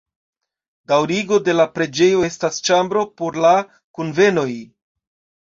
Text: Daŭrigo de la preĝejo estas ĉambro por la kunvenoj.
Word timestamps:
Daŭrigo 0.91 1.37
de 1.47 1.55
la 1.55 1.65
preĝejo 1.75 2.23
estas 2.29 2.57
ĉambro 2.71 3.05
por 3.21 3.39
la 3.47 3.53
kunvenoj. 4.01 4.49